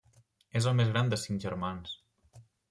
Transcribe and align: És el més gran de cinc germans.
És 0.61 0.67
el 0.71 0.75
més 0.79 0.89
gran 0.93 1.11
de 1.11 1.19
cinc 1.25 1.45
germans. 1.45 1.93